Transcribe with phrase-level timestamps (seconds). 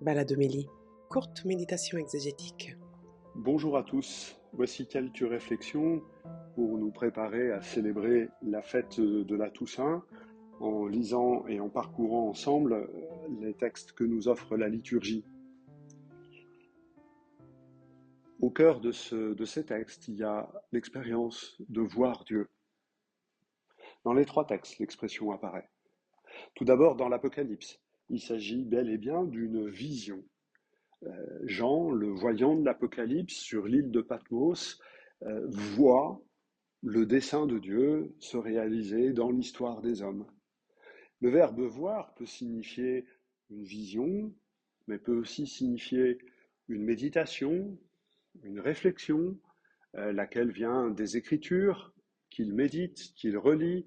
[0.00, 0.68] Baladomélie,
[1.08, 2.76] courte méditation exégétique.
[3.36, 6.02] Bonjour à tous, voici quelques réflexions
[6.56, 10.04] pour nous préparer à célébrer la fête de la Toussaint
[10.60, 12.90] en lisant et en parcourant ensemble
[13.40, 15.24] les textes que nous offre la liturgie.
[18.40, 22.50] Au cœur de, de ces textes, il y a l'expérience de voir Dieu.
[24.04, 25.70] Dans les trois textes, l'expression apparaît.
[26.54, 30.22] Tout d'abord dans l'Apocalypse, il s'agit bel et bien d'une vision.
[31.04, 34.80] Euh, Jean, le voyant de l'Apocalypse sur l'île de Patmos,
[35.22, 36.22] euh, voit
[36.82, 40.26] le dessein de Dieu se réaliser dans l'histoire des hommes.
[41.20, 43.06] Le verbe voir peut signifier
[43.50, 44.34] une vision,
[44.86, 46.18] mais peut aussi signifier
[46.68, 47.78] une méditation,
[48.42, 49.38] une réflexion,
[49.96, 51.94] euh, laquelle vient des Écritures,
[52.30, 53.86] qu'il médite, qu'il relit,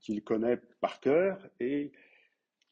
[0.00, 1.92] qu'il connaît par cœur et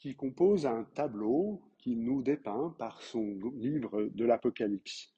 [0.04, 5.14] qui compose un tableau qu'il nous dépeint par son livre de l'Apocalypse.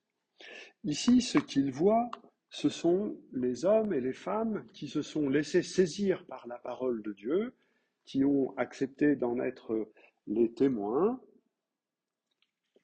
[0.84, 2.08] Ici, ce qu'il voit,
[2.50, 7.02] ce sont les hommes et les femmes qui se sont laissés saisir par la parole
[7.02, 7.56] de Dieu,
[8.04, 9.90] qui ont accepté d'en être
[10.28, 11.20] les témoins,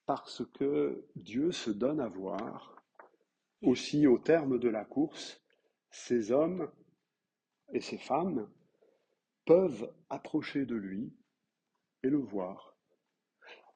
[0.05, 2.83] parce que Dieu se donne à voir.
[3.63, 5.41] Aussi, au terme de la course,
[5.93, 6.69] ces hommes
[7.73, 8.51] et ces femmes
[9.45, 11.13] peuvent approcher de lui
[12.03, 12.77] et le voir.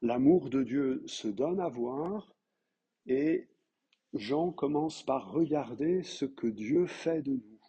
[0.03, 2.35] L'amour de Dieu se donne à voir
[3.07, 3.49] et
[4.13, 7.61] Jean commence par regarder ce que Dieu fait de nous.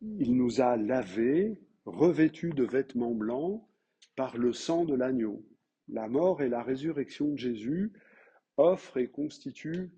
[0.00, 3.66] Il nous a lavés, revêtus de vêtements blancs
[4.16, 5.44] par le sang de l'agneau.
[5.88, 7.92] La mort et la résurrection de Jésus
[8.56, 9.90] offrent et constituent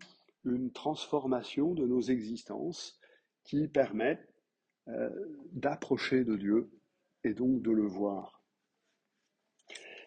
[0.44, 2.98] une transformation de nos existences
[3.44, 4.32] qui permettent
[4.88, 5.10] euh,
[5.52, 6.70] d'approcher de Dieu
[7.24, 8.39] et donc de le voir.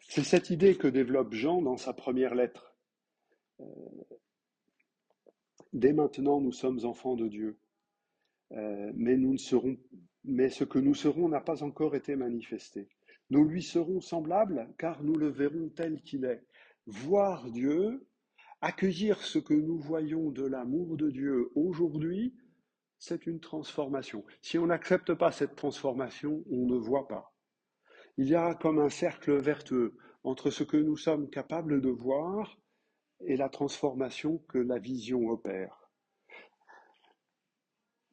[0.09, 2.75] C'est cette idée que développe Jean dans sa première lettre.
[3.59, 3.65] Euh,
[5.73, 7.57] dès maintenant, nous sommes enfants de Dieu,
[8.51, 9.17] euh, mais,
[10.49, 12.87] ce que nous serons n'a pas encore été manifesté.
[13.29, 16.45] Nous lui serons semblables car nous le verrons tel qu'il est.
[16.85, 18.05] Voir Dieu,
[18.61, 22.35] accueillir ce que nous voyons de l'amour de Dieu aujourd'hui,
[22.99, 24.23] c'est une transformation.
[24.41, 27.32] Si on n'accepte pas cette transformation, on ne voit pas.
[28.17, 32.59] Il y a comme un cercle vertueux entre ce que nous sommes capables de voir
[33.21, 35.89] et la transformation que la vision opère.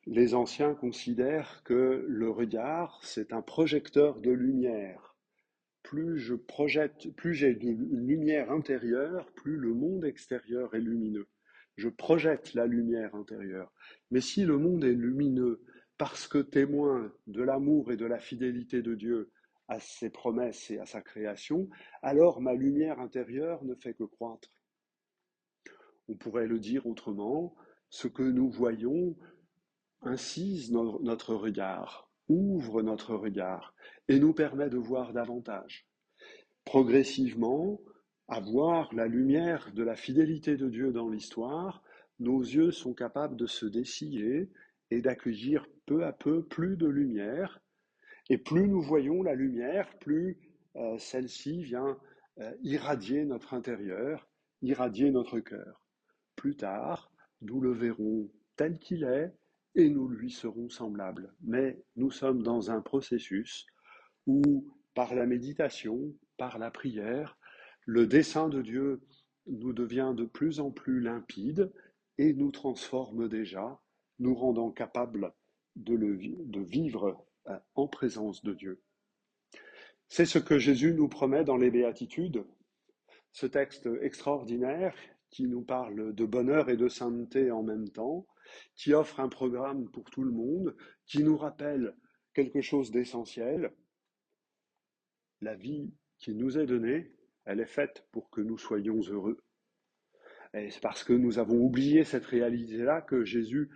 [0.06, 5.15] Les anciens considèrent que le regard, c'est un projecteur de lumière.
[5.83, 11.28] Plus je projette, plus j'ai une lumière intérieure, plus le monde extérieur est lumineux.
[11.77, 13.71] Je projette la lumière intérieure.
[14.11, 15.62] Mais si le monde est lumineux
[15.99, 19.31] parce que témoin de l'amour et de la fidélité de Dieu,
[19.70, 21.70] à ses promesses et à sa création,
[22.03, 24.53] alors ma lumière intérieure ne fait que croître.
[26.08, 27.54] On pourrait le dire autrement,
[27.88, 29.16] ce que nous voyons
[30.03, 33.72] incise notre regard, ouvre notre regard
[34.08, 35.87] et nous permet de voir davantage.
[36.64, 37.81] Progressivement,
[38.26, 41.84] à voir la lumière de la fidélité de Dieu dans l'histoire,
[42.19, 44.50] nos yeux sont capables de se dessiller
[44.91, 47.60] et d'accueillir peu à peu plus de lumière
[48.31, 50.39] et plus nous voyons la lumière, plus
[50.77, 51.99] euh, celle-ci vient
[52.39, 54.31] euh, irradier notre intérieur,
[54.63, 55.83] irradier notre cœur.
[56.37, 59.35] Plus tard, nous le verrons tel qu'il est
[59.75, 61.35] et nous lui serons semblables.
[61.43, 63.67] Mais nous sommes dans un processus
[64.27, 67.37] où, par la méditation, par la prière,
[67.85, 69.01] le dessein de Dieu
[69.47, 71.73] nous devient de plus en plus limpide
[72.19, 73.81] et nous transforme déjà,
[74.19, 75.33] nous rendant capables
[75.77, 75.97] de,
[76.62, 77.27] vivre
[77.75, 78.83] en présence de Dieu.
[80.09, 82.45] C'est ce que Jésus nous promet dans les béatitudes,
[83.33, 84.95] ce texte extraordinaire
[85.31, 88.27] qui nous parle de bonheur et de sainteté en même temps,
[88.75, 91.95] qui offre un programme pour tout le monde, qui nous rappelle
[92.34, 93.73] quelque chose d'essentiel.
[95.41, 97.12] La vie qui nous est donnée,
[97.45, 99.43] elle est faite pour que nous soyons heureux.
[100.53, 103.70] Et c'est parce que nous avons oublié cette réalité-là que Jésus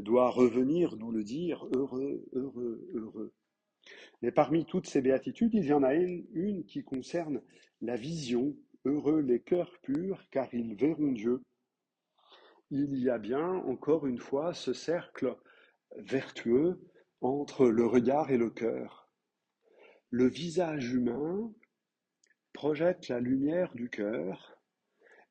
[0.00, 3.32] doit revenir nous le dire, heureux, heureux, heureux.
[4.22, 7.42] Mais parmi toutes ces béatitudes, il y en a une, une qui concerne
[7.80, 11.42] la vision, heureux les cœurs purs, car ils verront Dieu.
[12.70, 15.36] Il y a bien, encore une fois, ce cercle
[15.96, 16.80] vertueux
[17.20, 19.08] entre le regard et le cœur.
[20.10, 21.52] Le visage humain
[22.52, 24.55] projette la lumière du cœur,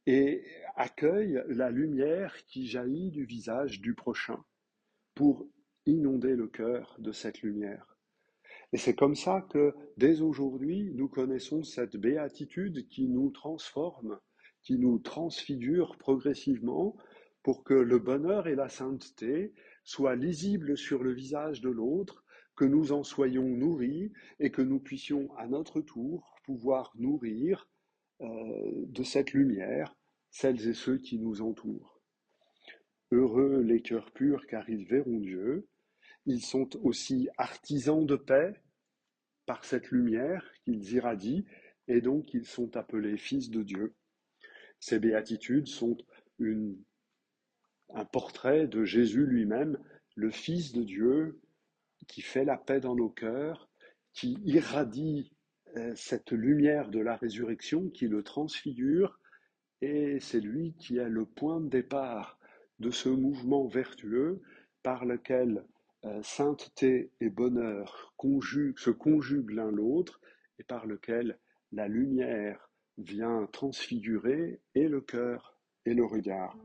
[0.07, 0.43] et
[0.75, 4.43] accueille la lumière qui jaillit du visage du prochain
[5.13, 5.47] pour
[5.85, 7.97] inonder le cœur de cette lumière.
[8.73, 14.19] Et c'est comme ça que dès aujourd'hui, nous connaissons cette béatitude qui nous transforme,
[14.63, 16.97] qui nous transfigure progressivement
[17.43, 19.53] pour que le bonheur et la sainteté
[19.83, 22.25] soient lisibles sur le visage de l'autre,
[22.55, 27.69] que nous en soyons nourris et que nous puissions à notre tour pouvoir nourrir
[28.19, 29.95] de cette lumière
[30.35, 32.01] celles et ceux qui nous entourent.
[33.11, 35.69] Heureux les cœurs purs car ils verront Dieu.
[36.25, 38.53] Ils sont aussi artisans de paix
[39.45, 41.45] par cette lumière qu'ils irradient
[41.87, 43.95] et donc ils sont appelés fils de Dieu.
[44.81, 45.97] Ces béatitudes sont
[47.93, 49.77] un portrait de Jésus lui-même,
[50.15, 51.39] le Fils de Dieu
[52.07, 53.69] qui fait la paix dans nos cœurs,
[54.11, 55.34] qui irradie euh,
[55.95, 59.19] cette lumière de la résurrection, qui le transfigure,
[59.81, 62.39] et c'est lui qui est le point de départ
[62.79, 64.41] de ce mouvement vertueux
[64.83, 65.65] par lequel
[66.05, 68.13] euh, sainteté et bonheur
[68.77, 70.19] se conjuguent l'un l'autre
[70.59, 71.39] et par lequel
[71.71, 76.57] la lumière vient transfigurer et le cœur et le regard.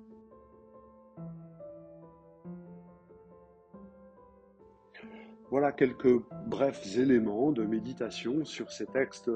[5.50, 9.32] Voilà quelques brefs éléments de méditation sur ces textes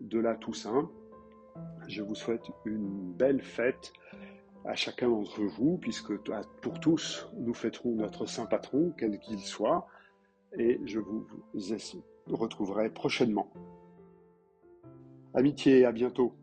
[0.00, 0.90] de la Toussaint.
[1.86, 3.92] Je vous souhaite une belle fête
[4.64, 6.16] à chacun d'entre vous, puisque
[6.62, 9.86] pour tous, nous fêterons notre Saint Patron, quel qu'il soit,
[10.58, 11.26] et je vous
[12.26, 13.52] retrouverai prochainement.
[15.34, 16.34] Amitié, à bientôt.